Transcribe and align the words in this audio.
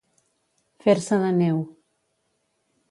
Fer-se 0.85 1.21
de 1.25 1.31
neu. 1.37 1.61